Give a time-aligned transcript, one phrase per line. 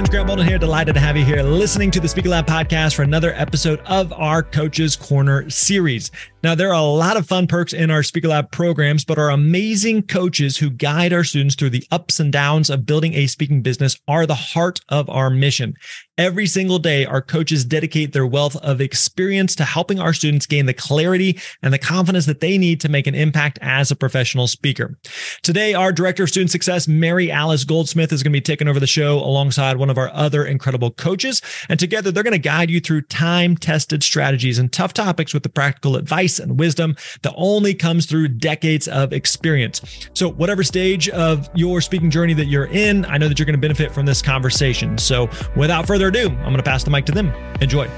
[0.00, 0.08] Friends?
[0.08, 0.56] Grant Baldwin here.
[0.56, 4.14] Delighted to have you here listening to the Speaker Lab podcast for another episode of
[4.14, 6.10] our Coaches Corner series.
[6.42, 9.28] Now, there are a lot of fun perks in our Speaker Lab programs, but our
[9.28, 13.60] amazing coaches who guide our students through the ups and downs of building a speaking
[13.60, 15.74] business are the heart of our mission.
[16.16, 20.64] Every single day, our coaches dedicate their wealth of experience to helping our students gain
[20.64, 24.46] the clarity and the confidence that they need to make an impact as a professional
[24.46, 24.98] speaker.
[25.42, 28.86] Today, our Director of Student Success, Maryalice Goldsmith, is going to be taking over the
[28.86, 31.42] show alongside one of our other incredible coaches.
[31.68, 35.42] And together, they're going to guide you through time tested strategies and tough topics with
[35.42, 40.08] the practical advice advice and wisdom that only comes through decades of experience.
[40.14, 43.58] So, whatever stage of your speaking journey that you're in, I know that you're going
[43.58, 44.98] to benefit from this conversation.
[44.98, 47.32] So, without further ado, I'm going to pass the mic to them.
[47.60, 47.88] Enjoy.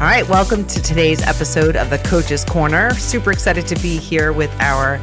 [0.00, 2.94] All right, welcome to today's episode of the Coach's Corner.
[2.94, 5.00] Super excited to be here with our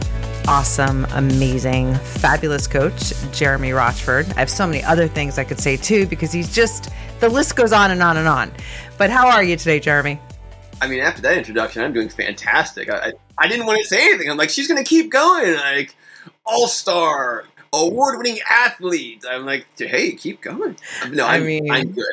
[0.48, 4.28] awesome, amazing, fabulous coach, Jeremy Rochford.
[4.36, 7.56] I have so many other things I could say too because he's just the list
[7.56, 8.52] goes on and on and on.
[8.98, 10.20] But how are you today, Jeremy?
[10.82, 12.90] I mean, after that introduction, I'm doing fantastic.
[12.90, 14.30] I, I, I didn't want to say anything.
[14.30, 15.56] I'm like, she's going to keep going.
[15.56, 15.96] Like,
[16.46, 19.24] all star, award winning athlete.
[19.30, 20.78] I'm like, hey, keep going.
[21.12, 22.06] No, I'm, I mean, I'm good.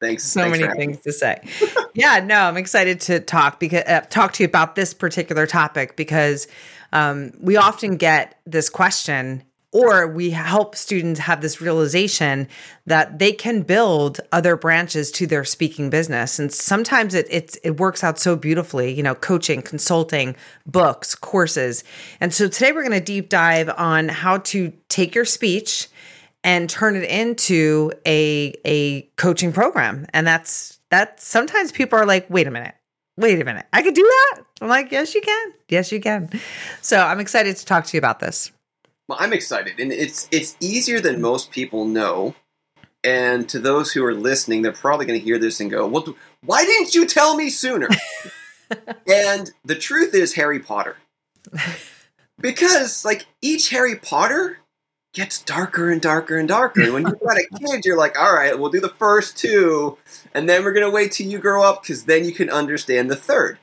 [0.00, 0.24] Thanks.
[0.24, 1.40] So thanks many things to say.
[1.94, 5.96] yeah, no, I'm excited to talk because uh, talk to you about this particular topic
[5.96, 6.48] because
[6.92, 9.42] um, we often get this question
[9.76, 12.48] or we help students have this realization
[12.86, 16.38] that they can build other branches to their speaking business.
[16.38, 21.84] And sometimes it it, it works out so beautifully you know coaching consulting books courses.
[22.20, 25.88] And so today we're going to deep dive on how to take your speech
[26.42, 30.06] and turn it into a a coaching program.
[30.14, 32.75] And that's that sometimes people are like wait a minute
[33.16, 33.66] wait a minute.
[33.72, 34.42] I could do that?
[34.60, 35.52] I'm like yes you can.
[35.68, 36.30] Yes you can.
[36.82, 38.52] So i'm excited to talk to you about this.
[39.08, 42.34] Well, I'm excited, and it's it's easier than most people know.
[43.04, 46.16] And to those who are listening, they're probably going to hear this and go, "Well,
[46.44, 47.88] why didn't you tell me sooner?"
[49.06, 50.96] and the truth is, Harry Potter,
[52.40, 54.58] because like each Harry Potter
[55.16, 56.82] gets darker and darker and darker.
[56.82, 59.96] And when you've got a kid, you're like, "All right, we'll do the first two,
[60.34, 63.10] and then we're going to wait till you grow up because then you can understand
[63.10, 63.58] the third.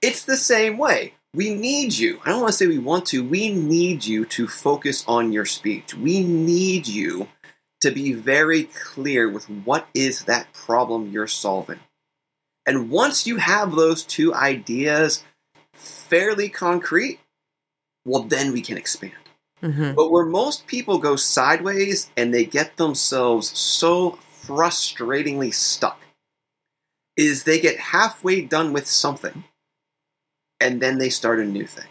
[0.00, 2.20] It's the same way we need you.
[2.24, 3.22] I don't want to say we want to.
[3.22, 5.94] We need you to focus on your speech.
[5.94, 7.28] We need you
[7.80, 11.80] to be very clear with what is that problem you're solving.
[12.64, 15.22] And once you have those two ideas
[15.74, 17.18] fairly concrete,
[18.06, 19.23] well, then we can expand.
[19.64, 19.94] Mm-hmm.
[19.94, 26.00] But where most people go sideways and they get themselves so frustratingly stuck
[27.16, 29.44] is they get halfway done with something
[30.60, 31.88] and then they start a new thing.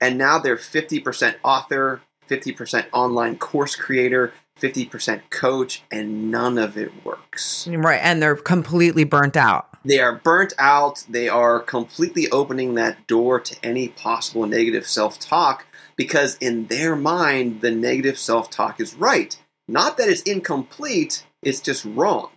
[0.00, 7.04] And now they're 50% author, 50% online course creator, 50% coach, and none of it
[7.04, 7.68] works.
[7.68, 8.00] Right.
[8.02, 9.68] And they're completely burnt out.
[9.84, 11.04] They are burnt out.
[11.08, 16.96] They are completely opening that door to any possible negative self talk because, in their
[16.96, 19.38] mind, the negative self talk is right.
[19.68, 22.30] Not that it's incomplete, it's just wrong.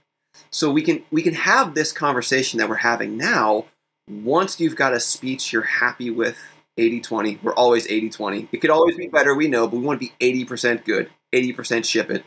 [0.50, 3.66] So we can we can have this conversation that we're having now
[4.10, 6.38] once you've got a speech you're happy with
[6.78, 8.50] 80 20, we're always 80 20.
[8.52, 11.86] It could always be better, we know, but we want to be 80% good, 80%
[11.86, 12.26] ship it.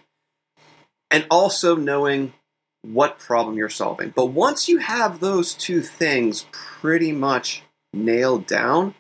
[1.11, 2.33] And also knowing
[2.83, 4.11] what problem you're solving.
[4.11, 7.63] But once you have those two things pretty much
[7.93, 8.95] nailed down,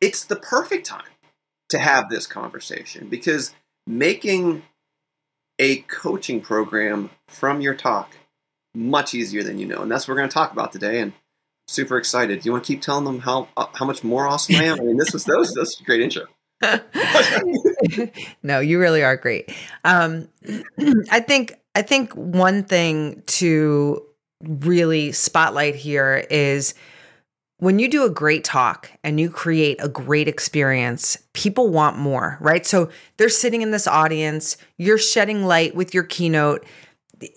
[0.00, 1.09] it's the perfect time
[1.70, 3.54] to have this conversation because
[3.86, 4.62] making
[5.58, 8.16] a coaching program from your talk
[8.74, 9.82] much easier than you know.
[9.82, 11.00] And that's what we're going to talk about today.
[11.00, 11.12] And
[11.68, 12.40] super excited.
[12.40, 14.80] Do you want to keep telling them how uh, how much more awesome I am?
[14.80, 16.24] I mean, this was that was, that was a great intro.
[18.42, 19.54] no, you really are great.
[19.84, 20.28] Um,
[21.10, 24.04] I think I think one thing to
[24.42, 26.74] really spotlight here is
[27.60, 32.38] when you do a great talk and you create a great experience, people want more,
[32.40, 32.66] right?
[32.66, 36.64] So they're sitting in this audience, you're shedding light with your keynote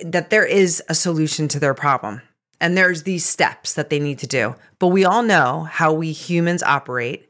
[0.03, 2.21] that there is a solution to their problem.
[2.61, 4.55] And there's these steps that they need to do.
[4.79, 7.29] But we all know how we humans operate.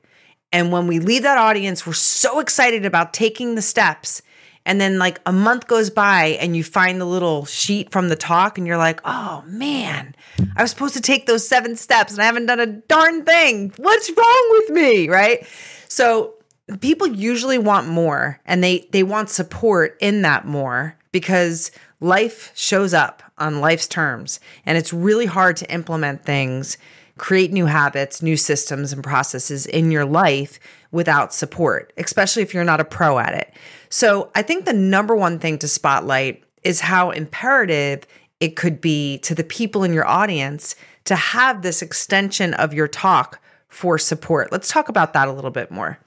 [0.51, 4.21] And when we leave that audience, we're so excited about taking the steps
[4.65, 8.15] and then like a month goes by and you find the little sheet from the
[8.15, 10.15] talk and you're like, oh man,
[10.55, 13.73] I was supposed to take those seven steps and I haven't done a darn thing.
[13.77, 15.09] What's wrong with me?
[15.09, 15.45] Right.
[15.89, 16.35] So
[16.79, 22.93] people usually want more and they they want support in that more because life shows
[22.93, 26.77] up on life's terms and it's really hard to implement things
[27.17, 30.59] create new habits new systems and processes in your life
[30.93, 33.53] without support especially if you're not a pro at it
[33.89, 38.07] so I think the number one thing to spotlight is how imperative
[38.39, 40.75] it could be to the people in your audience
[41.05, 44.51] to have this extension of your talk for support.
[44.51, 45.99] Let's talk about that a little bit more.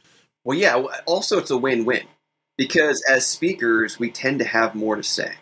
[0.45, 2.07] Well, yeah, also it's a win win
[2.59, 5.35] because as speakers, we tend to have more to say.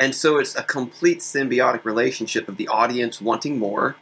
[0.00, 3.96] And so it's a complete symbiotic relationship of the audience wanting more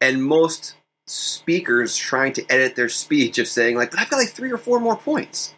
[0.00, 0.74] and most
[1.06, 4.58] speakers trying to edit their speech of saying, like, but I've got like three or
[4.58, 5.54] four more points.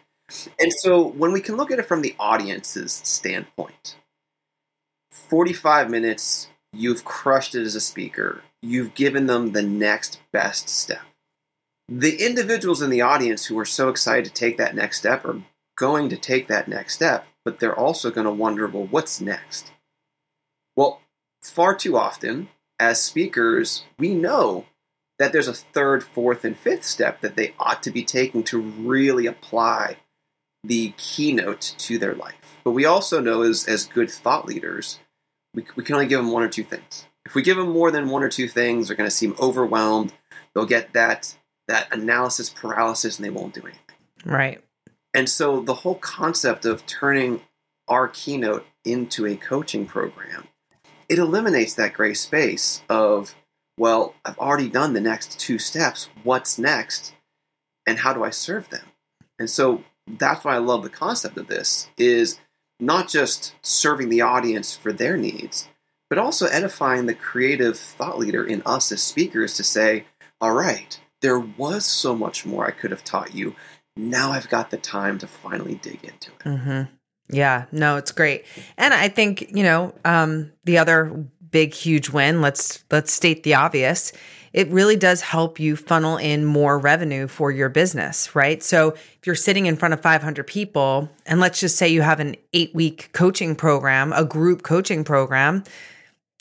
[0.59, 3.95] And so when we can look at it from the audience's standpoint,
[5.11, 8.43] 45 minutes, you've crushed it as a speaker.
[8.61, 11.01] You've given them the next best step.
[11.87, 15.41] The individuals in the audience who are so excited to take that next step are
[15.75, 19.71] going to take that next step, but they're also going to wonder, well, what's next?
[20.75, 21.01] Well,
[21.41, 22.49] far too often,
[22.79, 24.65] as speakers, we know
[25.19, 28.59] that there's a third, fourth, and fifth step that they ought to be taking to
[28.59, 29.97] really apply
[30.63, 32.57] the keynote to their life.
[32.63, 34.99] But we also know as, as good thought leaders,
[35.53, 37.05] we, we can only give them one or two things.
[37.25, 40.13] If we give them more than one or two things, they're going to seem overwhelmed.
[40.53, 41.35] They'll get that
[41.67, 43.95] that analysis paralysis and they won't do anything.
[44.25, 44.63] Right.
[45.13, 47.41] And so the whole concept of turning
[47.87, 50.47] our keynote into a coaching program,
[51.07, 53.35] it eliminates that gray space of,
[53.79, 56.09] well, I've already done the next two steps.
[56.23, 57.13] What's next?
[57.87, 58.85] And how do I serve them?
[59.39, 62.39] And so that's why I love the concept of this is
[62.79, 65.69] not just serving the audience for their needs,
[66.09, 70.05] but also edifying the creative thought leader in us as speakers to say,
[70.41, 73.55] all right, there was so much more I could have taught you.
[73.95, 76.43] Now I've got the time to finally dig into it.
[76.43, 76.81] Mm-hmm.
[77.31, 78.45] Yeah, no, it's great.
[78.77, 83.55] And I think, you know, um, the other big, huge win, let's, let's state the
[83.55, 84.11] obvious,
[84.53, 88.63] it really does help you funnel in more revenue for your business, right?
[88.63, 92.19] So if you're sitting in front of 500 people, and let's just say you have
[92.19, 95.63] an eight week coaching program, a group coaching program,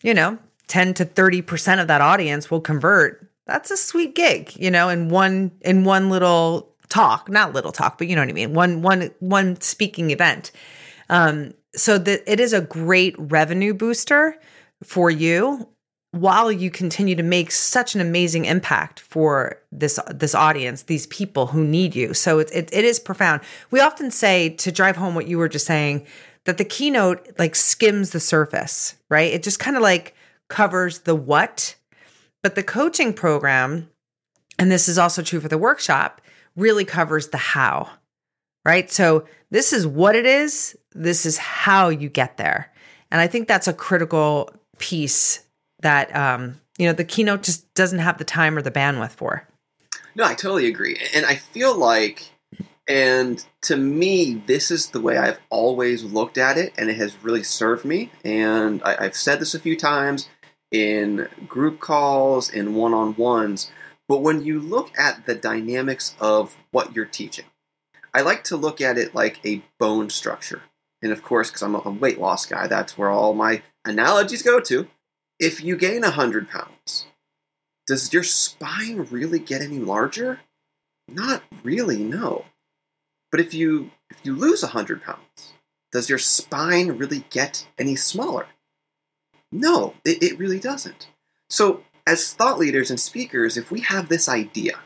[0.02, 0.38] you know,
[0.68, 3.30] 10 to 30% of that audience will convert.
[3.46, 7.98] That's a sweet gig, you know, in one, in one little talk, not little talk,
[7.98, 8.54] but you know what I mean?
[8.54, 10.50] One, one, one speaking event.
[11.10, 14.38] Um, so that it is a great revenue booster
[14.82, 15.68] for you
[16.12, 21.48] while you continue to make such an amazing impact for this this audience these people
[21.48, 22.14] who need you.
[22.14, 23.42] So it, it, it is profound.
[23.70, 26.06] We often say to drive home what you were just saying
[26.44, 29.32] that the keynote like skims the surface right?
[29.32, 30.14] It just kind of like
[30.48, 31.74] covers the what.
[32.42, 33.90] But the coaching program
[34.58, 36.22] and this is also true for the workshop
[36.56, 37.90] really covers the how
[38.64, 38.90] right?
[38.90, 40.76] So this is what it is.
[40.94, 42.72] This is how you get there.
[43.10, 45.44] And i think that's a critical piece
[45.80, 49.46] that um, you know the keynote just doesn't have the time or the bandwidth for.
[50.14, 52.30] No, I totally agree, and I feel like,
[52.88, 57.22] and to me, this is the way I've always looked at it, and it has
[57.22, 58.10] really served me.
[58.24, 60.28] And I, I've said this a few times
[60.70, 63.70] in group calls, in one-on-ones.
[64.08, 67.44] But when you look at the dynamics of what you're teaching,
[68.14, 70.62] I like to look at it like a bone structure.
[71.02, 74.60] And of course, because I'm a weight loss guy, that's where all my analogies go
[74.60, 74.88] to
[75.38, 77.06] if you gain 100 pounds,
[77.86, 80.40] does your spine really get any larger?
[81.06, 82.44] Not really, no.
[83.30, 85.52] But if you if you lose 100 pounds,
[85.92, 88.46] does your spine really get any smaller?
[89.52, 91.08] No, it, it really doesn't.
[91.48, 94.80] So, as thought leaders and speakers, if we have this idea,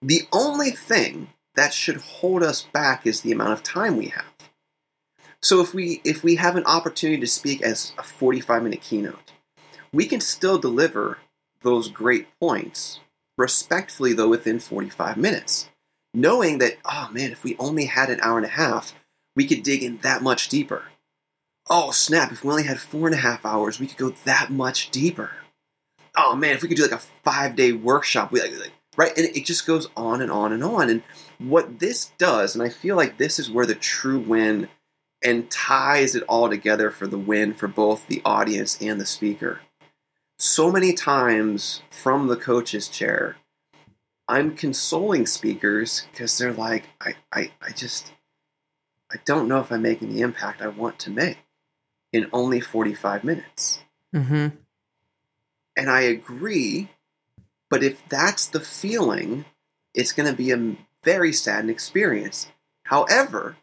[0.00, 4.24] the only thing that should hold us back is the amount of time we have.
[5.40, 9.32] So if we if we have an opportunity to speak as a 45 minute keynote,
[9.92, 11.18] we can still deliver
[11.62, 13.00] those great points
[13.36, 15.68] respectfully though within 45 minutes.
[16.14, 18.94] knowing that, oh man, if we only had an hour and a half,
[19.34, 20.84] we could dig in that much deeper.
[21.70, 24.50] Oh snap, if we only had four and a half hours, we could go that
[24.50, 25.32] much deeper.
[26.16, 29.16] Oh man, if we could do like a five day workshop, we like, like right?
[29.16, 30.90] And it just goes on and on and on.
[30.90, 31.02] And
[31.48, 34.68] what this does, and I feel like this is where the true win
[35.22, 39.60] and ties it all together for the win for both the audience and the speaker.
[40.38, 43.36] So many times from the coach's chair,
[44.26, 48.12] I'm consoling speakers because they're like, I, I, I just,
[49.12, 51.38] I don't know if I'm making the impact I want to make
[52.12, 53.80] in only 45 minutes.
[54.14, 54.48] Mm-hmm.
[55.76, 56.90] And I agree,
[57.70, 59.44] but if that's the feeling,
[59.94, 62.48] it's going to be a very sad experience.
[62.84, 63.56] However,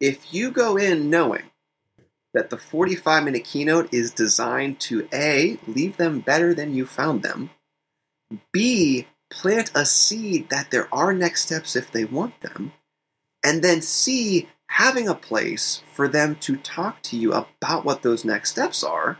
[0.00, 1.50] if you go in knowing
[2.34, 7.22] that the 45 minute keynote is designed to A, leave them better than you found
[7.22, 7.50] them,
[8.52, 12.72] B, plant a seed that there are next steps if they want them,
[13.42, 18.24] and then C, having a place for them to talk to you about what those
[18.24, 19.18] next steps are,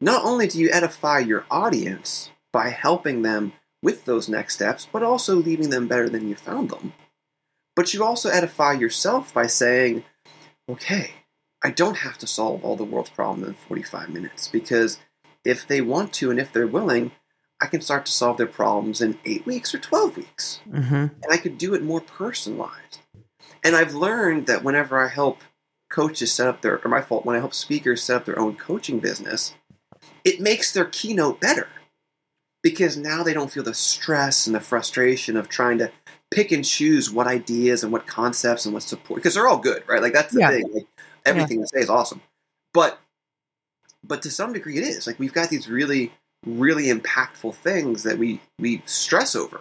[0.00, 5.02] not only do you edify your audience by helping them with those next steps, but
[5.02, 6.92] also leaving them better than you found them.
[7.76, 10.04] But you also edify yourself by saying,
[10.68, 11.12] okay,
[11.62, 14.98] I don't have to solve all the world's problems in 45 minutes because
[15.44, 17.12] if they want to and if they're willing,
[17.60, 20.60] I can start to solve their problems in eight weeks or 12 weeks.
[20.68, 20.94] Mm-hmm.
[20.94, 23.00] And I could do it more personalized.
[23.62, 25.42] And I've learned that whenever I help
[25.90, 28.56] coaches set up their, or my fault, when I help speakers set up their own
[28.56, 29.54] coaching business,
[30.24, 31.68] it makes their keynote better
[32.62, 35.90] because now they don't feel the stress and the frustration of trying to
[36.30, 39.82] pick and choose what ideas and what concepts and what support because they're all good,
[39.88, 40.02] right?
[40.02, 40.50] Like that's the Yeah.
[40.50, 40.70] thing.
[40.72, 40.86] Like
[41.26, 42.22] everything they say is awesome,
[42.72, 43.00] but
[44.04, 45.06] but to some degree it is.
[45.06, 46.12] Like we've got these really
[46.46, 49.60] really impactful things that we we stress over.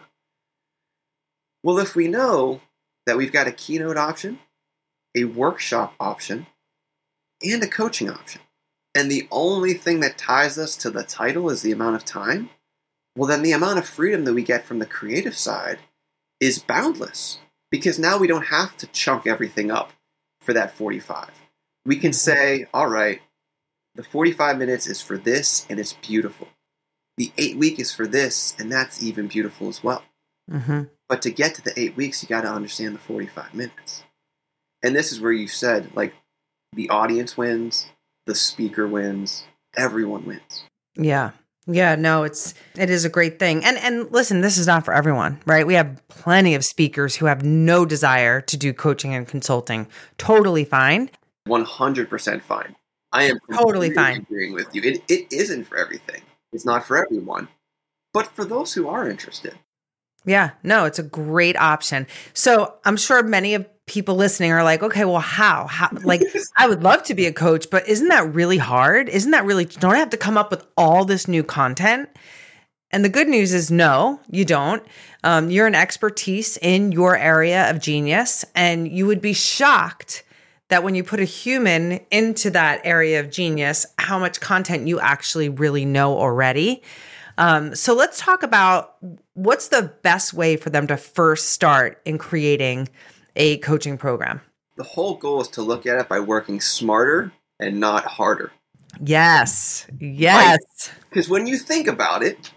[1.63, 2.62] Well, if we know
[3.06, 4.39] that we've got a keynote option,
[5.15, 6.46] a workshop option,
[7.41, 8.41] and a coaching option,
[8.96, 12.50] and the only thing that ties us to the title is the amount of time,
[13.16, 15.80] well, then the amount of freedom that we get from the creative side
[16.39, 17.39] is boundless
[17.72, 19.92] because now we don't have to chunk everything up
[20.42, 21.30] for that 45.
[21.86, 23.22] We can say, all right,
[23.96, 26.48] the 45 minutes is for this and it's beautiful.
[27.18, 30.04] The eight week is for this and that's even beautiful as well.
[30.50, 30.84] Mm-hmm.
[31.08, 34.04] But to get to the eight weeks, you got to understand the 45 minutes.
[34.82, 36.13] And this is where you said, like,
[36.74, 37.88] the audience wins,
[38.25, 39.44] the speaker wins,
[39.75, 40.63] everyone wins.
[40.96, 41.32] Yeah.
[41.71, 43.63] Yeah, no, it's it is a great thing.
[43.63, 45.67] And and listen, this is not for everyone, right?
[45.67, 49.88] We have plenty of speakers who have no desire to do coaching and consulting.
[50.17, 51.11] Totally fine.
[51.47, 52.75] 100% fine.
[53.11, 54.17] I am Totally fine.
[54.17, 54.81] agreeing with you.
[54.83, 56.21] It, it isn't for everything.
[56.53, 57.47] It's not for everyone.
[58.13, 59.57] But for those who are interested,
[60.29, 62.05] Yeah, no, it's a great option.
[62.33, 65.65] So I'm sure many of people listening are like, okay, well, how?
[65.65, 66.21] How like
[66.55, 69.09] I would love to be a coach, but isn't that really hard?
[69.09, 72.09] Isn't that really don't I have to come up with all this new content?
[72.91, 74.83] And the good news is no, you don't.
[75.24, 80.24] Um, you're an expertise in your area of genius, and you would be shocked
[80.67, 85.00] that when you put a human into that area of genius, how much content you
[85.00, 86.83] actually really know already.
[87.39, 88.98] Um, so let's talk about
[89.39, 92.89] what's the best way for them to first start in creating
[93.36, 94.41] a coaching program.
[94.75, 98.51] the whole goal is to look at it by working smarter and not harder.
[99.01, 102.51] Yes, yes, Because when you think about it,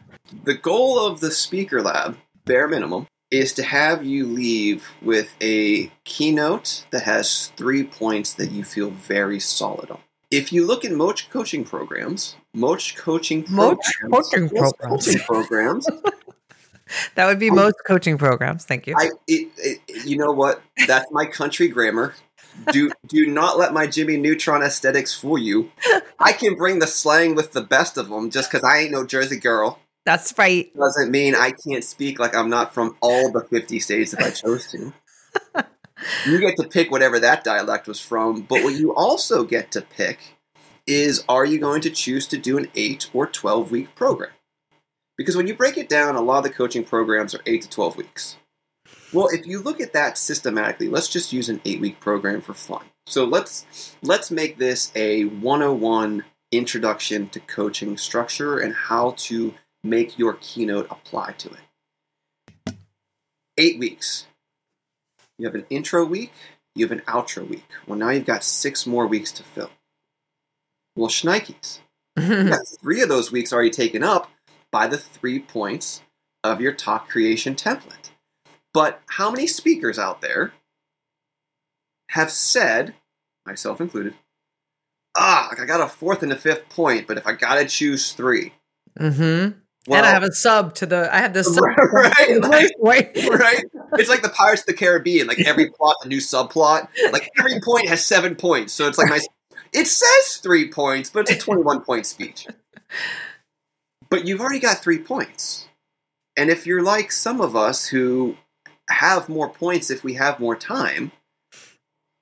[0.45, 5.91] the goal of the speaker lab, bare minimum, is to have you leave with a
[6.05, 9.99] keynote that has three points that you feel very solid on.
[10.31, 15.05] If you look at most coaching programs, most coaching Most coaching programs.
[15.05, 15.87] coaching programs,
[17.15, 18.65] that would be oh, most coaching programs.
[18.65, 18.95] Thank you.
[18.97, 20.62] I, it, it, you know what?
[20.87, 22.15] That's my country grammar.
[22.71, 25.71] Do do not let my Jimmy Neutron aesthetics fool you.
[26.19, 29.07] I can bring the slang with the best of them just because I ain't no
[29.07, 29.79] Jersey girl.
[30.05, 30.75] That's right.
[30.77, 34.31] doesn't mean I can't speak like I'm not from all the 50 states if I
[34.31, 34.93] chose to.
[36.27, 39.81] you get to pick whatever that dialect was from, but what you also get to
[39.81, 40.19] pick
[40.87, 44.31] is are you going to choose to do an 8 or 12 week program?
[45.16, 47.69] Because when you break it down, a lot of the coaching programs are 8 to
[47.69, 48.37] 12 weeks.
[49.12, 52.54] Well, if you look at that systematically, let's just use an 8 week program for
[52.54, 52.85] fun.
[53.07, 60.19] So let's let's make this a 101 introduction to coaching structure and how to make
[60.19, 62.75] your keynote apply to it.
[63.59, 64.26] Eight weeks.
[65.38, 66.33] You have an intro week,
[66.75, 67.69] you have an outro week.
[67.87, 69.71] Well, now you've got six more weeks to fill.
[70.95, 71.81] Well, shnikes.
[72.81, 74.31] Three of those weeks already taken up
[74.73, 76.02] by the three points
[76.43, 78.11] of your talk creation template.
[78.75, 80.52] But how many speakers out there
[82.09, 82.95] have said,
[83.47, 84.14] myself included,
[85.17, 88.12] ah, I got a fourth and a fifth point, but if I got to choose
[88.12, 88.55] three.
[88.99, 89.59] Mm-hmm.
[89.88, 91.12] Well, and I have a sub to the.
[91.12, 93.64] I have this sub right, like, right.
[93.95, 95.26] It's like the Pirates of the Caribbean.
[95.26, 96.88] Like every plot, a new subplot.
[97.12, 98.73] Like every point has seven points.
[98.73, 99.21] So it's like my.
[99.73, 102.47] It says three points, but it's a twenty-one point speech.
[104.12, 105.69] But you've already got three points,
[106.37, 108.37] and if you're like some of us who
[108.90, 111.12] have more points if we have more time,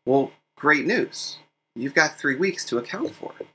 [0.06, 1.38] well, great news.
[1.74, 3.48] You've got three weeks to account for it.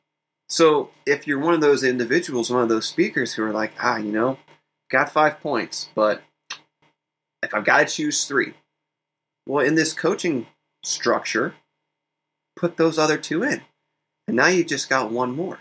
[0.50, 3.96] So if you're one of those individuals, one of those speakers who are like, ah,
[3.96, 4.38] you know,
[4.92, 6.22] got five points, but
[7.42, 8.54] if I've got to choose three,
[9.48, 10.48] well, in this coaching
[10.84, 11.56] structure,
[12.58, 13.62] put those other two in.
[14.28, 15.60] And now you've just got one more.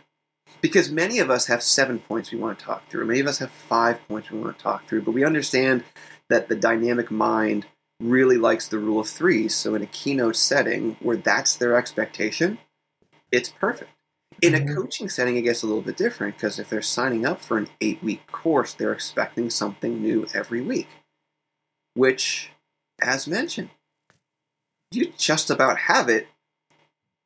[0.65, 3.05] Because many of us have seven points we want to talk through.
[3.05, 5.03] Many of us have five points we want to talk through.
[5.03, 5.85] But we understand
[6.31, 7.67] that the dynamic mind
[8.01, 9.55] really likes the rule of threes.
[9.55, 12.57] So in a keynote setting where that's their expectation,
[13.31, 13.91] it's perfect.
[14.41, 14.75] In a mm-hmm.
[14.75, 17.69] coaching setting, it gets a little bit different because if they're signing up for an
[17.83, 20.89] eight week course, they're expecting something new every week,
[21.93, 22.53] which,
[23.03, 23.69] as mentioned,
[24.93, 26.27] you just about have it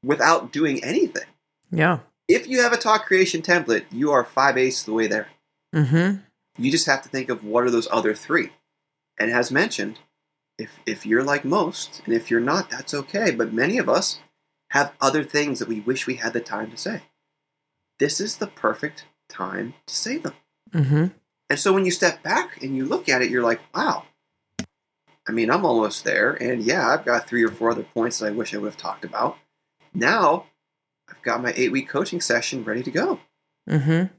[0.05, 1.29] without doing anything.
[1.71, 2.01] Yeah.
[2.29, 5.29] If you have a talk creation template, you are five eighths the way there.
[5.75, 6.19] Mm-hmm.
[6.63, 8.51] You just have to think of what are those other three.
[9.19, 9.99] And as mentioned,
[10.59, 13.31] if if you're like most, and if you're not, that's okay.
[13.31, 14.21] But many of us
[14.71, 17.03] have other things that we wish we had the time to say.
[17.99, 20.35] This is the perfect time to say them.
[20.73, 21.07] Mm-hmm.
[21.51, 24.05] And so when you step back and you look at it, you're like, wow.
[25.27, 26.33] I mean, I'm almost there.
[26.33, 28.77] And yeah, I've got three or four other points that I wish I would have
[28.77, 29.37] talked about.
[29.95, 30.47] Now
[31.09, 33.21] I've got my eight week coaching session ready to go.
[33.69, 34.13] Mm-hmm.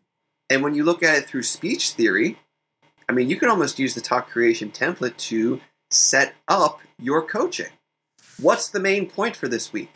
[0.50, 2.38] And when you look at it through speech theory,
[3.08, 7.72] I mean, you can almost use the talk creation template to set up your coaching.
[8.39, 9.91] What's the main point for this week?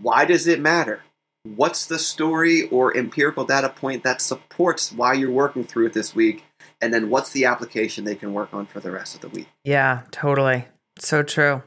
[0.00, 1.02] Why does it matter?
[1.44, 6.14] What's the story or empirical data point that supports why you're working through it this
[6.14, 6.44] week?
[6.80, 9.48] And then what's the application they can work on for the rest of the week?
[9.64, 10.66] Yeah, totally.
[10.98, 11.62] So true.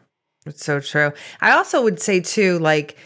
[0.45, 1.11] It's so true.
[1.41, 2.97] I also would say, too, like,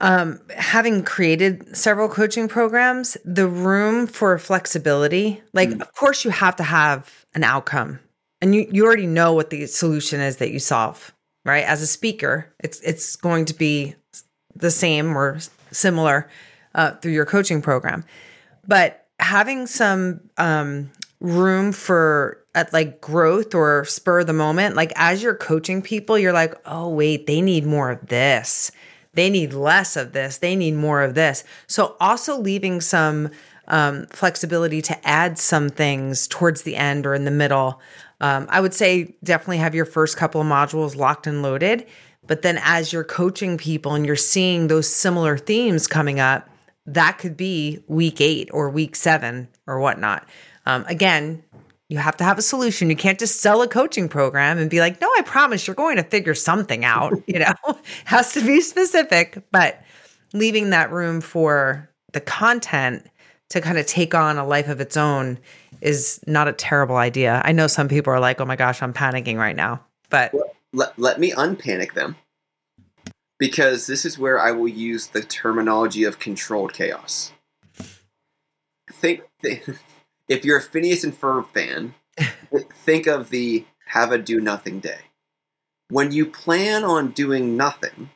[0.00, 5.80] um, having created several coaching programs, the room for flexibility, like, mm.
[5.80, 8.00] of course, you have to have an outcome
[8.40, 11.12] and you, you already know what the solution is that you solve
[11.44, 11.64] right?
[11.64, 13.94] As a speaker, it's it's going to be
[14.54, 15.38] the same or
[15.70, 16.28] similar
[16.74, 18.04] uh, through your coaching program,
[18.66, 24.92] but having some um, room for at like growth or spur of the moment, like
[24.96, 28.72] as you're coaching people, you're like, oh wait, they need more of this.
[29.14, 30.38] They need less of this.
[30.38, 31.44] They need more of this.
[31.66, 33.30] So also leaving some
[33.68, 37.80] um, flexibility to add some things towards the end or in the middle
[38.20, 41.86] um, I would say definitely have your first couple of modules locked and loaded.
[42.26, 46.48] But then as you're coaching people and you're seeing those similar themes coming up,
[46.86, 50.28] that could be week eight or week seven or whatnot.
[50.66, 51.42] Um, again,
[51.90, 52.88] you have to have a solution.
[52.88, 55.96] You can't just sell a coaching program and be like, no, I promise you're going
[55.96, 57.12] to figure something out.
[57.26, 57.54] You know,
[58.06, 59.80] has to be specific, but
[60.32, 63.06] leaving that room for the content
[63.50, 65.38] to kind of take on a life of its own
[65.80, 67.40] is not a terrible idea.
[67.44, 70.34] I know some people are like, "Oh my gosh, I'm panicking right now." But
[70.72, 72.16] let, let me unpanic them.
[73.38, 77.32] Because this is where I will use the terminology of controlled chaos.
[78.92, 79.22] Think
[80.30, 81.94] if you're a Phineas and Ferb fan,
[82.72, 85.00] think of the have a do nothing day.
[85.90, 88.08] When you plan on doing nothing,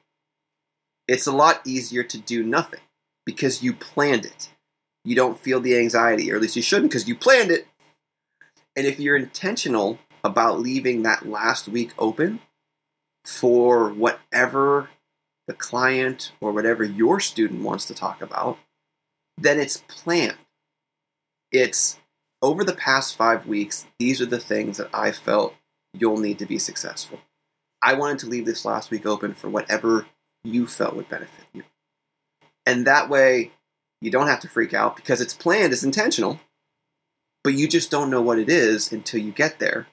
[1.07, 2.81] it's a lot easier to do nothing
[3.27, 4.49] because you planned it
[5.05, 7.67] you don't feel the anxiety, or at least you shouldn't because you planned it.
[8.75, 12.41] And if you're intentional about leaving that last week open
[13.25, 14.89] for whatever
[15.47, 18.59] the client or whatever your student wants to talk about,
[19.37, 20.39] then it's planned.
[21.53, 21.99] It's
[22.45, 25.55] over the past five weeks, these are the things that I felt
[25.95, 27.19] you'll need to be successful.
[27.81, 30.05] I wanted to leave this last week open for whatever
[30.45, 31.63] you felt would benefit you.
[32.67, 33.53] And that way,
[34.03, 36.39] you don't have to freak out because it's planned, it's intentional,
[37.43, 39.87] but you just don't know what it is until you get there.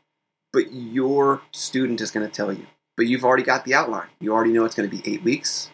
[0.52, 2.68] But your student is going to tell you.
[2.98, 4.10] But you've already got the outline.
[4.20, 5.70] You already know it's going to be eight weeks.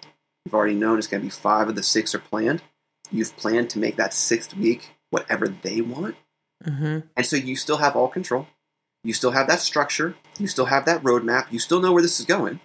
[0.45, 2.61] You've already known it's going to be five of the six are planned.
[3.11, 6.15] You've planned to make that sixth week whatever they want.
[6.65, 6.99] Mm-hmm.
[7.15, 8.47] And so you still have all control.
[9.03, 10.15] You still have that structure.
[10.37, 11.51] You still have that roadmap.
[11.51, 12.59] You still know where this is going.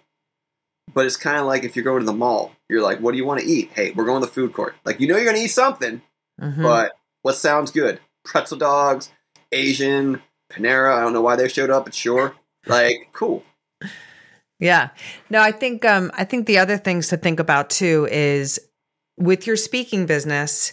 [0.93, 3.19] But it's kind of like if you're going to the mall, you're like, what do
[3.19, 3.71] you want to eat?
[3.75, 4.75] Hey, we're going to the food court.
[4.85, 6.03] Like, you know you're going to eat something,
[6.41, 6.63] mm-hmm.
[6.63, 8.01] but what sounds good?
[8.25, 9.11] Pretzel dogs,
[9.53, 10.97] Asian, Panera.
[10.97, 12.35] I don't know why they showed up, but sure.
[12.67, 13.45] Like, cool.
[14.59, 14.91] Yeah.
[15.29, 18.61] No, I think um I think the other things to think about too is
[19.19, 20.73] with your speaking business,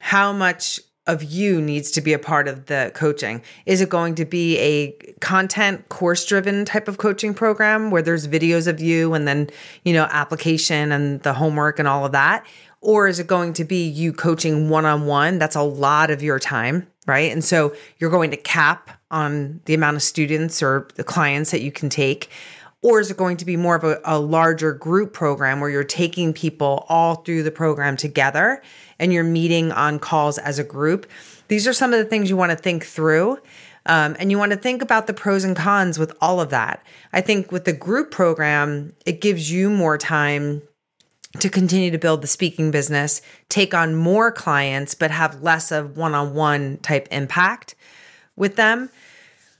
[0.00, 3.42] how much of you needs to be a part of the coaching?
[3.66, 8.28] Is it going to be a content course driven type of coaching program where there's
[8.28, 9.50] videos of you and then,
[9.84, 12.46] you know, application and the homework and all of that?
[12.80, 15.38] Or is it going to be you coaching one on one?
[15.38, 17.32] That's a lot of your time, right?
[17.32, 21.62] And so you're going to cap on the amount of students or the clients that
[21.62, 22.30] you can take.
[22.82, 25.82] Or is it going to be more of a, a larger group program where you're
[25.82, 28.62] taking people all through the program together
[28.98, 31.06] and you're meeting on calls as a group?
[31.48, 33.38] These are some of the things you want to think through.
[33.86, 36.84] Um, and you want to think about the pros and cons with all of that.
[37.12, 40.62] I think with the group program, it gives you more time
[41.40, 45.96] to continue to build the speaking business, take on more clients, but have less of
[45.96, 47.74] one on one type impact
[48.36, 48.90] with them.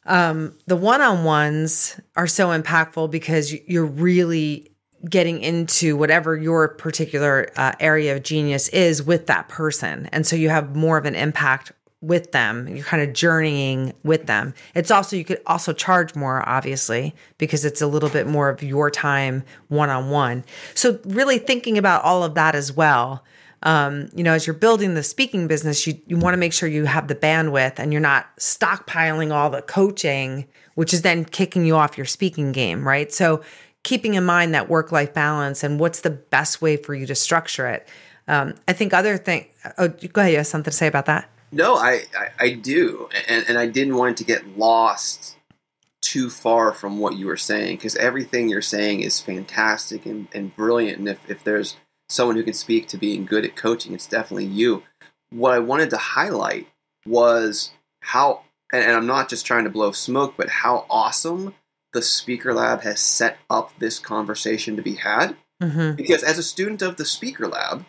[0.08, 4.72] Um, the one on ones are so impactful because you're really
[5.08, 10.08] getting into whatever your particular uh, area of genius is with that person.
[10.10, 12.68] And so you have more of an impact with them.
[12.68, 14.54] You're kind of journeying with them.
[14.74, 18.62] It's also, you could also charge more, obviously, because it's a little bit more of
[18.62, 20.44] your time one on one.
[20.74, 23.24] So, really thinking about all of that as well.
[23.62, 26.68] Um, you know, as you're building the speaking business, you, you want to make sure
[26.68, 31.64] you have the bandwidth and you're not stockpiling all the coaching, which is then kicking
[31.64, 33.12] you off your speaking game, right?
[33.12, 33.42] So,
[33.84, 37.14] keeping in mind that work life balance and what's the best way for you to
[37.14, 37.88] structure it.
[38.26, 39.46] Um, I think other thing.
[39.78, 40.32] Oh, go ahead.
[40.32, 41.30] You have something to say about that?
[41.50, 45.36] No, I, I, I do, and, and I didn't want to get lost
[46.02, 50.54] too far from what you were saying because everything you're saying is fantastic and, and
[50.54, 50.98] brilliant.
[50.98, 51.76] And if, if there's
[52.08, 54.82] someone who can speak to being good at coaching, it's definitely you.
[55.30, 56.68] What I wanted to highlight
[57.06, 57.70] was
[58.02, 58.42] how,
[58.72, 61.54] and, and I'm not just trying to blow smoke, but how awesome
[61.92, 65.36] the Speaker Lab has set up this conversation to be had.
[65.62, 65.96] Mm-hmm.
[65.96, 67.84] Because as a student of the Speaker Lab,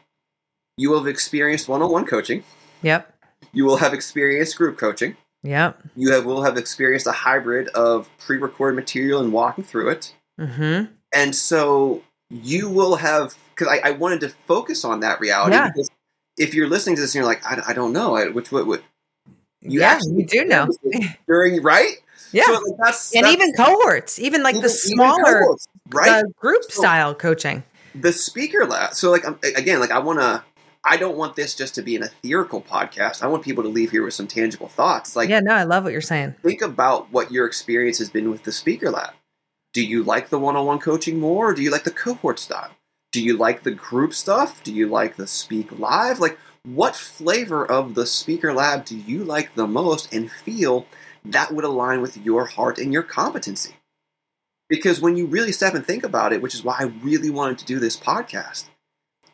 [0.78, 2.44] you will have experienced one on one coaching.
[2.82, 3.14] Yep.
[3.52, 5.18] You will have experienced group coaching.
[5.44, 5.82] Yep.
[5.96, 10.16] You have will have experienced a hybrid of pre-recorded material and walking through it.
[10.40, 10.92] Mm-hmm.
[11.14, 15.70] And so you will have because I, I, wanted to focus on that reality Yeah.
[15.70, 15.90] because
[16.38, 18.68] if you're listening to this and you're like, I, I don't know, I, which what
[18.68, 18.82] would
[19.62, 20.68] you yeah, you do know.
[21.28, 21.96] during right?
[22.32, 22.46] Yeah.
[22.46, 26.24] So like that's and that's- even cohorts, even like even- the smaller cohorts, right?
[26.24, 27.64] the group So- style coaching.
[27.96, 28.94] the speaker lab.
[28.94, 30.44] So like again, like I want to.
[30.86, 33.22] I don't want this just to be an ethereal podcast.
[33.22, 35.14] I want people to leave here with some tangible thoughts.
[35.14, 36.36] Like yeah, no, I love what you're saying.
[36.42, 39.12] think about what your experience has been with the speaker lab.
[39.74, 42.72] Do you like the one-on-one coaching more or do you like the cohort style?
[43.12, 44.64] Do you like the group stuff?
[44.64, 46.20] Do you like the speak live?
[46.20, 50.86] Like what flavor of the speaker lab do you like the most and feel
[51.26, 53.76] that would align with your heart and your competency?
[54.68, 57.58] Because when you really step and think about it, which is why I really wanted
[57.60, 58.66] to do this podcast,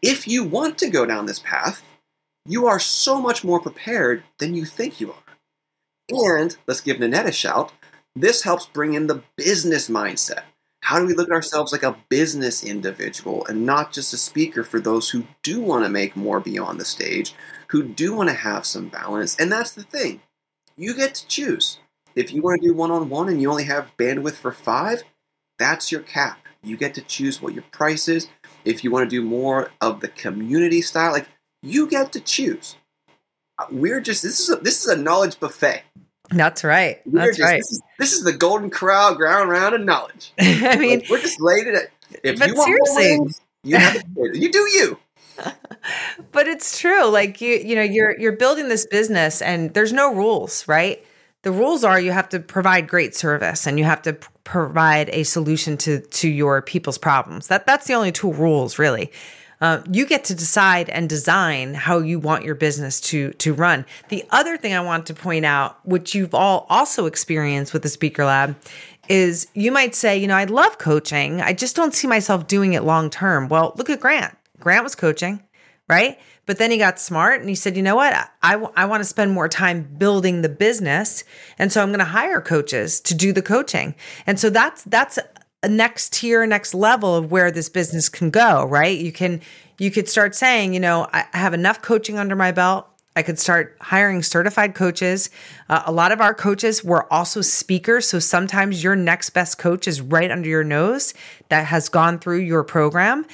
[0.02, 1.84] if you want to go down this path,
[2.46, 6.38] you are so much more prepared than you think you are.
[6.38, 7.74] And let's give Nanette a shout.
[8.16, 10.44] This helps bring in the business mindset.
[10.82, 14.64] How do we look at ourselves like a business individual and not just a speaker
[14.64, 17.34] for those who do want to make more beyond the stage,
[17.70, 19.36] who do want to have some balance?
[19.38, 20.22] And that's the thing.
[20.78, 21.80] You get to choose.
[22.16, 25.04] If you want to do one on one and you only have bandwidth for five,
[25.60, 26.40] that's your cap.
[26.64, 28.30] You get to choose what your price is.
[28.64, 31.28] If you want to do more of the community style, like
[31.62, 32.78] you get to choose.
[33.58, 35.84] Uh, We're just this is a, this is a knowledge buffet.
[36.30, 37.02] That's right.
[37.06, 37.58] That's just, right.
[37.58, 40.34] This is, this is the golden corral ground round of knowledge.
[40.40, 41.76] I mean, Like, we're just laid it.
[41.76, 41.90] At,
[42.24, 43.20] if but you want seriously.
[43.20, 44.98] wings, you have to, you do you.
[46.32, 47.06] but it's true.
[47.08, 51.06] Like you, you know, you're you're building this business, and there's no rules, right?
[51.42, 55.10] The rules are you have to provide great service, and you have to p- provide
[55.10, 57.48] a solution to to your people's problems.
[57.48, 59.12] That that's the only two rules, really.
[59.62, 63.86] Uh, you get to decide and design how you want your business to to run.
[64.10, 67.90] The other thing I want to point out, which you've all also experienced with the
[67.90, 68.58] Speaker Lab,
[69.08, 71.42] is you might say, you know, I love coaching.
[71.42, 73.48] I just don't see myself doing it long term.
[73.48, 74.36] Well, look at Grant.
[74.60, 75.44] Grant was coaching,
[75.88, 76.20] right?
[76.46, 78.14] But then he got smart and he said, you know what?
[78.44, 81.24] I, w- I want to spend more time building the business.
[81.58, 83.96] And so I'm going to hire coaches to do the coaching.
[84.28, 85.18] And so that's, that's
[85.64, 88.98] next tier, next level of where this business can go, right?
[88.98, 89.42] You can,
[89.78, 92.88] you could start saying, you know, I I have enough coaching under my belt.
[93.16, 95.30] I could start hiring certified coaches.
[95.70, 98.08] Uh, a lot of our coaches were also speakers.
[98.08, 101.14] So sometimes your next best coach is right under your nose
[101.48, 103.26] that has gone through your program.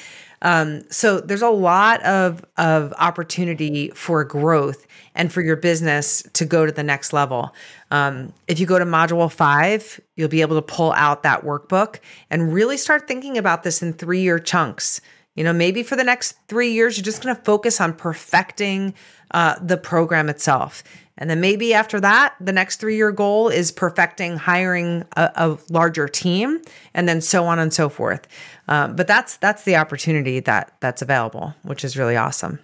[0.41, 6.45] Um, so there's a lot of of opportunity for growth and for your business to
[6.45, 7.53] go to the next level.
[7.91, 11.99] Um, if you go to module five, you'll be able to pull out that workbook
[12.29, 15.01] and really start thinking about this in three year chunks.
[15.35, 18.93] You know, maybe for the next three years, you're just going to focus on perfecting
[19.31, 20.83] uh, the program itself.
[21.21, 25.57] And then maybe after that, the next three year goal is perfecting hiring a, a,
[25.69, 26.59] larger team,
[26.95, 28.27] and then so on and so forth.
[28.67, 32.57] Um, but that's that's the opportunity that that's available, which is really awesome.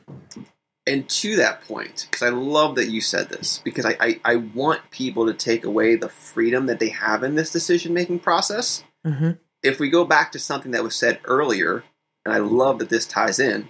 [0.87, 4.35] And to that point, because I love that you said this, because I, I, I,
[4.37, 8.83] want people to take away the freedom that they have in this decision making process.
[9.05, 9.31] Mm-hmm.
[9.61, 11.83] If we go back to something that was said earlier,
[12.25, 13.67] and I love that this ties in,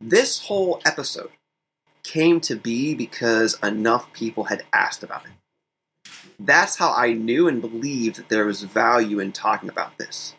[0.00, 1.30] this whole episode
[2.02, 5.32] came to be because enough people had asked about it.
[6.38, 10.34] That's how I knew and believed that there was value in talking about this.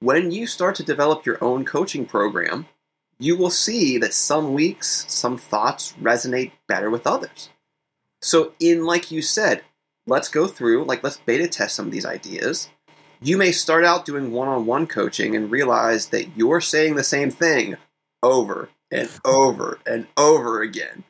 [0.00, 2.66] When you start to develop your own coaching program,
[3.18, 7.50] you will see that some weeks, some thoughts resonate better with others.
[8.20, 9.62] So, in like you said,
[10.06, 12.68] let's go through, like, let's beta test some of these ideas.
[13.20, 17.04] You may start out doing one on one coaching and realize that you're saying the
[17.04, 17.76] same thing
[18.22, 21.04] over and over and over again,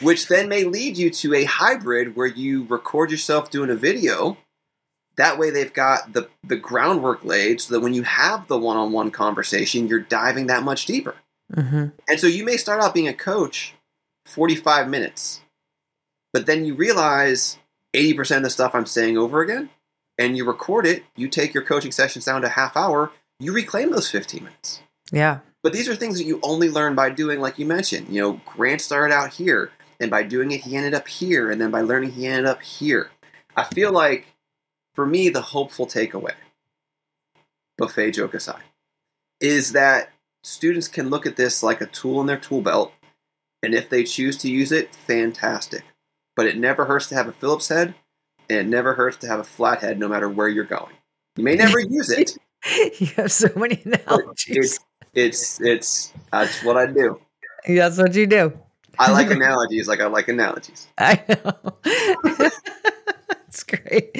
[0.00, 4.36] which then may lead you to a hybrid where you record yourself doing a video.
[5.16, 8.76] That way, they've got the, the groundwork laid so that when you have the one
[8.76, 11.16] on one conversation, you're diving that much deeper.
[11.52, 11.86] Mm-hmm.
[12.08, 13.74] And so you may start out being a coach
[14.26, 15.40] 45 minutes,
[16.32, 17.58] but then you realize
[17.92, 19.70] 80% of the stuff I'm saying over again,
[20.16, 23.90] and you record it, you take your coaching sessions down to half hour, you reclaim
[23.90, 24.80] those 15 minutes.
[25.10, 25.40] Yeah.
[25.62, 28.08] But these are things that you only learn by doing, like you mentioned.
[28.08, 31.60] You know, Grant started out here, and by doing it, he ended up here, and
[31.60, 33.10] then by learning, he ended up here.
[33.56, 34.26] I feel like,
[34.94, 36.32] for me, the hopeful takeaway,
[37.76, 38.62] buffet joke aside,
[39.40, 40.10] is that
[40.42, 42.92] students can look at this like a tool in their tool belt,
[43.62, 45.84] and if they choose to use it, fantastic.
[46.36, 47.94] But it never hurts to have a Phillips head,
[48.48, 50.94] and it never hurts to have a flat head no matter where you're going.
[51.36, 52.38] You may never use it.
[52.98, 54.56] you have so many analogies.
[54.56, 54.78] It's,
[55.14, 57.20] it's, it's, that's what I do.
[57.66, 58.52] That's what you do.
[58.98, 60.86] I like analogies like I like analogies.
[60.98, 61.76] I know.
[63.50, 64.16] That's great.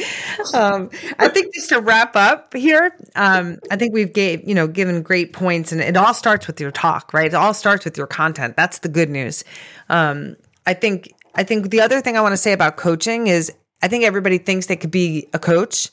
[0.54, 4.66] Um, I think just to wrap up here, um, I think we've gave you know
[4.66, 7.26] given great points, and it all starts with your talk, right?
[7.26, 8.56] It all starts with your content.
[8.56, 9.44] That's the good news.
[9.88, 13.52] Um, I think I think the other thing I want to say about coaching is
[13.82, 15.90] I think everybody thinks they could be a coach.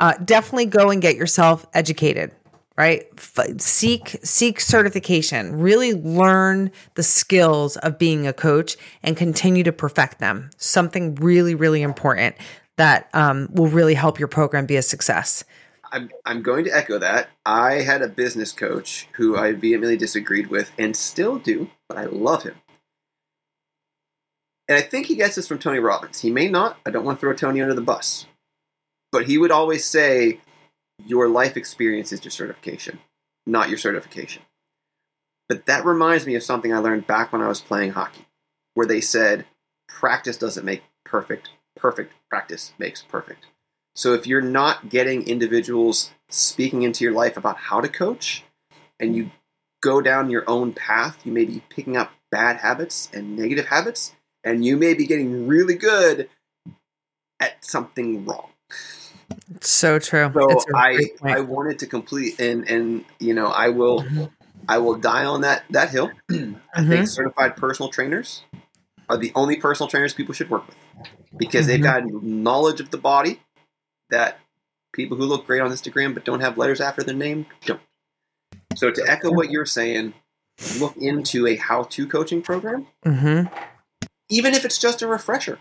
[0.00, 2.32] Uh, definitely go and get yourself educated
[2.78, 3.06] right?
[3.16, 5.60] F- seek seek certification.
[5.60, 10.50] Really learn the skills of being a coach and continue to perfect them.
[10.56, 12.36] Something really really important
[12.76, 15.44] that um, will really help your program be a success.
[15.90, 17.30] I'm, I'm going to echo that.
[17.44, 22.04] I had a business coach who i vehemently disagreed with and still do but i
[22.04, 22.54] love him.
[24.68, 26.20] And i think he gets this from tony robbins.
[26.20, 28.26] He may not i don't want to throw tony under the bus
[29.10, 30.40] but he would always say
[31.04, 33.00] your life experience is your certification,
[33.46, 34.42] not your certification.
[35.48, 38.26] But that reminds me of something I learned back when I was playing hockey,
[38.74, 39.46] where they said
[39.88, 43.46] practice doesn't make perfect, perfect practice makes perfect.
[43.94, 48.44] So if you're not getting individuals speaking into your life about how to coach,
[49.00, 49.30] and you
[49.80, 54.14] go down your own path, you may be picking up bad habits and negative habits,
[54.44, 56.28] and you may be getting really good
[57.40, 58.50] at something wrong.
[59.60, 60.30] So true.
[60.34, 64.24] So I I wanted to complete and and you know I will mm-hmm.
[64.68, 66.10] I will die on that that hill.
[66.30, 66.88] I mm-hmm.
[66.88, 68.42] think certified personal trainers
[69.08, 70.76] are the only personal trainers people should work with
[71.36, 71.68] because mm-hmm.
[71.68, 73.40] they've got knowledge of the body
[74.10, 74.38] that
[74.92, 77.80] people who look great on Instagram but don't have letters after their name don't.
[78.74, 80.14] So to echo what you're saying,
[80.78, 83.52] look into a how-to coaching program, mm-hmm.
[84.28, 85.58] even if it's just a refresher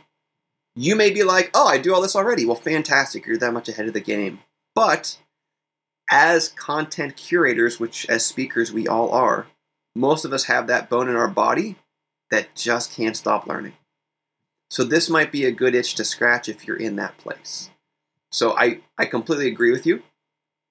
[0.77, 2.45] you may be like, oh, I do all this already.
[2.45, 3.25] Well, fantastic.
[3.25, 4.39] You're that much ahead of the game.
[4.75, 5.17] But
[6.11, 9.47] as content curators, which as speakers we all are,
[9.95, 11.77] most of us have that bone in our body
[12.29, 13.73] that just can't stop learning.
[14.69, 17.71] So this might be a good itch to scratch if you're in that place.
[18.31, 20.03] So I, I completely agree with you.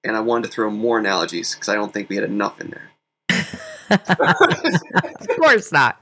[0.05, 2.69] And I wanted to throw more analogies because I don't think we had enough in
[2.69, 2.91] there.
[3.89, 5.99] of course not.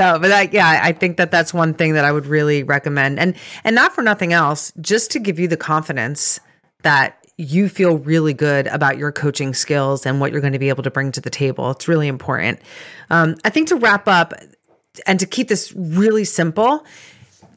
[0.00, 3.20] No, but I, yeah, I think that that's one thing that I would really recommend,
[3.20, 6.40] and and not for nothing else, just to give you the confidence
[6.82, 10.70] that you feel really good about your coaching skills and what you're going to be
[10.70, 11.70] able to bring to the table.
[11.70, 12.60] It's really important.
[13.10, 14.32] Um, I think to wrap up
[15.06, 16.84] and to keep this really simple,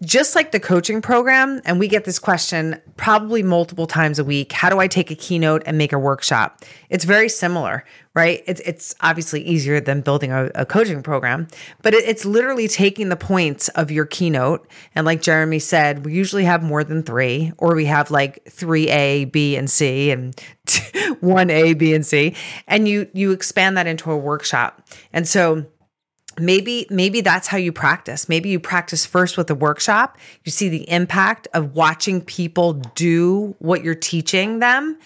[0.03, 4.51] just like the coaching program, and we get this question probably multiple times a week
[4.51, 6.63] how do I take a keynote and make a workshop?
[6.89, 8.43] It's very similar, right?
[8.45, 11.47] It's, it's obviously easier than building a, a coaching program,
[11.81, 14.67] but it, it's literally taking the points of your keynote.
[14.95, 18.89] And like Jeremy said, we usually have more than three, or we have like three
[18.89, 20.39] A, B, and C, and
[21.19, 22.35] one A, B, and C,
[22.67, 24.87] and you you expand that into a workshop.
[25.11, 25.65] And so
[26.39, 28.27] maybe maybe that's how you practice.
[28.27, 30.17] Maybe you practice first with the workshop.
[30.43, 34.97] You see the impact of watching people do what you're teaching them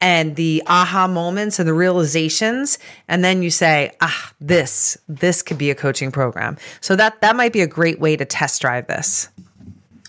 [0.00, 2.78] and the aha moments and the realizations.
[3.08, 6.56] And then you say ah this this could be a coaching program.
[6.80, 9.28] So that that might be a great way to test drive this.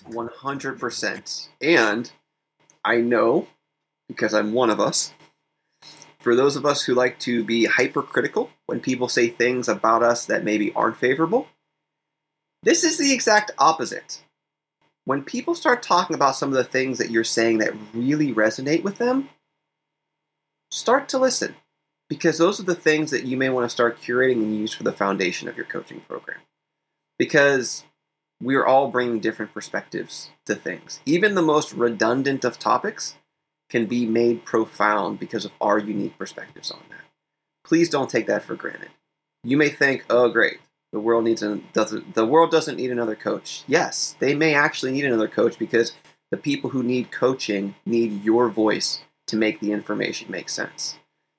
[0.09, 2.11] 100% and
[2.83, 3.47] i know
[4.07, 5.13] because i'm one of us
[6.25, 10.25] for those of us who like to be hypercritical when people say things about us
[10.25, 11.47] that maybe aren't favorable,
[12.63, 14.23] this is the exact opposite.
[15.03, 18.81] When people start talking about some of the things that you're saying that really resonate
[18.81, 19.29] with them,
[20.71, 21.53] start to listen
[22.09, 24.81] because those are the things that you may want to start curating and use for
[24.81, 26.39] the foundation of your coaching program.
[27.19, 27.83] Because
[28.41, 31.01] we're all bringing different perspectives to things.
[31.05, 33.13] Even the most redundant of topics
[33.69, 37.01] can be made profound because of our unique perspectives on that.
[37.63, 38.89] Please don't take that for granted.
[39.43, 40.59] You may think, "Oh, great,
[40.91, 44.91] the world needs a, doesn't the world doesn't need another coach." Yes, they may actually
[44.91, 45.93] need another coach because
[46.31, 50.97] the people who need coaching need your voice to make the information make sense.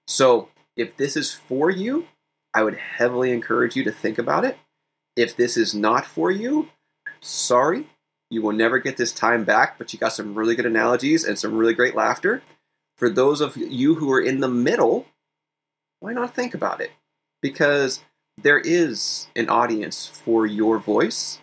[0.09, 2.07] So, if this is for you,
[2.55, 4.59] I would heavily encourage you to think about it.
[5.15, 6.69] If this is not for you,
[7.21, 7.89] sorry,
[8.31, 11.39] you will never get this time back, but you got some really good analogies and
[11.39, 12.43] some really great laughter.
[12.99, 15.07] For those of you who are in the middle,
[16.01, 16.91] why not think about it?
[17.43, 18.03] Because
[18.43, 21.41] there is an audience for your voice,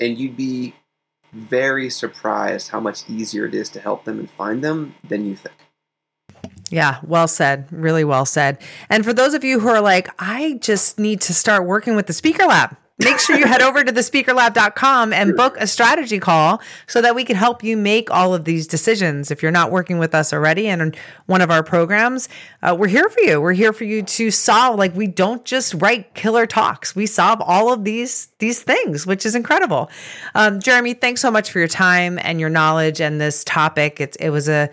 [0.00, 0.74] and you'd be
[1.32, 5.36] very surprised how much easier it is to help them and find them than you
[5.36, 5.54] think.
[6.70, 7.68] Yeah, well said.
[7.70, 8.58] Really well said.
[8.88, 12.06] And for those of you who are like, I just need to start working with
[12.06, 16.60] the Speaker Lab, make sure you head over to thespeakerlab.com and book a strategy call
[16.86, 19.30] so that we can help you make all of these decisions.
[19.30, 20.94] If you're not working with us already in
[21.26, 22.28] one of our programs,
[22.62, 23.40] uh, we're here for you.
[23.40, 24.78] We're here for you to solve.
[24.78, 29.26] Like we don't just write killer talks; we solve all of these these things, which
[29.26, 29.90] is incredible.
[30.34, 34.00] Um, Jeremy, thanks so much for your time and your knowledge and this topic.
[34.00, 34.70] It's it was a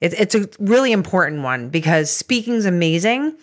[0.00, 3.36] it, it's a really important one because speaking's amazing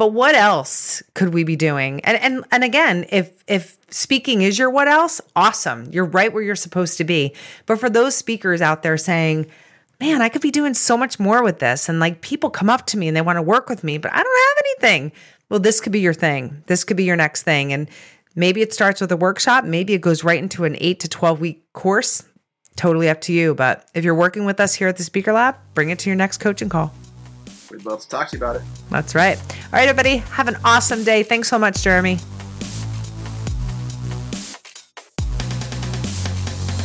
[0.00, 2.00] but what else could we be doing?
[2.06, 5.90] And and and again, if if speaking is your what else, awesome.
[5.92, 7.34] You're right where you're supposed to be.
[7.66, 9.48] But for those speakers out there saying,
[10.00, 12.86] "Man, I could be doing so much more with this." And like people come up
[12.86, 15.12] to me and they want to work with me, but I don't have anything.
[15.50, 16.62] Well, this could be your thing.
[16.64, 17.70] This could be your next thing.
[17.70, 17.86] And
[18.34, 21.40] maybe it starts with a workshop, maybe it goes right into an 8 to 12
[21.42, 22.24] week course.
[22.74, 25.56] Totally up to you, but if you're working with us here at the Speaker Lab,
[25.74, 26.94] bring it to your next coaching call.
[27.70, 28.62] We'd love to talk to you about it.
[28.90, 29.38] That's right.
[29.38, 30.18] All right, everybody.
[30.18, 31.22] Have an awesome day.
[31.22, 32.18] Thanks so much, Jeremy.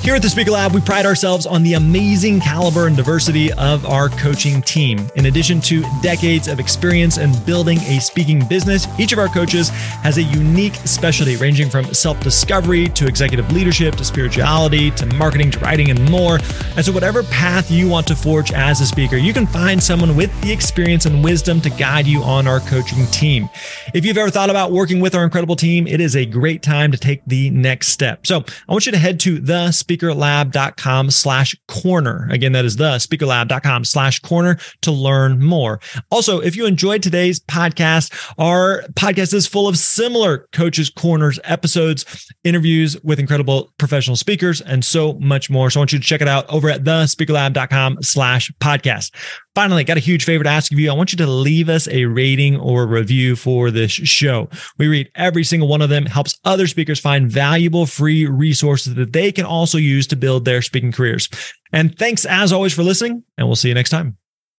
[0.05, 3.87] Here at the Speaker Lab, we pride ourselves on the amazing caliber and diversity of
[3.87, 5.09] our coaching team.
[5.15, 9.69] In addition to decades of experience in building a speaking business, each of our coaches
[9.69, 15.49] has a unique specialty ranging from self discovery to executive leadership to spirituality to marketing
[15.49, 16.37] to writing and more.
[16.75, 20.15] And so, whatever path you want to forge as a speaker, you can find someone
[20.15, 23.49] with the experience and wisdom to guide you on our coaching team.
[23.95, 26.91] If you've ever thought about working with our incredible team, it is a great time
[26.91, 28.27] to take the next step.
[28.27, 32.27] So, I want you to head to the speaker speakerlab.com slash corner.
[32.31, 35.79] Again, that is the speakerlab.com slash corner to learn more.
[36.11, 42.31] Also, if you enjoyed today's podcast, our podcast is full of similar coaches corners episodes,
[42.43, 45.69] interviews with incredible professional speakers, and so much more.
[45.69, 49.11] So I want you to check it out over at the speakerlab.com slash podcast.
[49.55, 50.91] Finally, got a huge favor to ask of you.
[50.91, 54.49] I want you to leave us a rating or review for this show.
[54.77, 59.13] We read every single one of them, helps other speakers find valuable free resources that
[59.13, 61.29] they can also use to build their speaking careers.
[61.71, 64.17] And thanks as always for listening, and we'll see you next time.